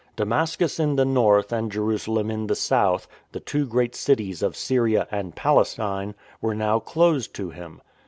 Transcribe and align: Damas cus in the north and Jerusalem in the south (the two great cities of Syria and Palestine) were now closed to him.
Damas 0.15 0.55
cus 0.55 0.79
in 0.79 0.95
the 0.95 1.05
north 1.05 1.53
and 1.53 1.71
Jerusalem 1.71 2.31
in 2.31 2.47
the 2.47 2.55
south 2.55 3.07
(the 3.33 3.39
two 3.39 3.67
great 3.67 3.93
cities 3.93 4.41
of 4.41 4.57
Syria 4.57 5.07
and 5.11 5.35
Palestine) 5.35 6.15
were 6.41 6.55
now 6.55 6.79
closed 6.79 7.35
to 7.35 7.51
him. 7.51 7.83